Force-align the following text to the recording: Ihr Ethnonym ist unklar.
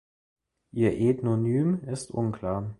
Ihr 0.71 0.99
Ethnonym 0.99 1.83
ist 1.87 2.09
unklar. 2.09 2.69